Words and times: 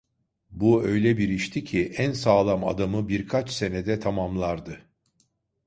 Bu 0.51 0.83
öyle 0.83 1.17
bir 1.17 1.29
işti 1.29 1.63
ki, 1.63 1.91
en 1.97 2.11
sağlam 2.11 2.67
adamı 2.67 3.07
birkaç 3.09 3.51
senede 3.51 3.99
tamamlardı. 3.99 4.85